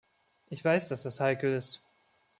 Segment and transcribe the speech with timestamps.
[0.49, 1.83] Ich weiß, dass das heikel ist.